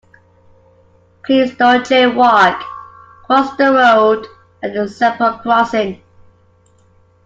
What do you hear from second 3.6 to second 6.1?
road at the zebra crossing